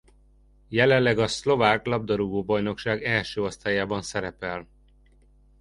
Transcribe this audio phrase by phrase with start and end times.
[0.67, 4.67] Jelenleg a szlovák labdarúgó-bajnokság első osztályában szerepel.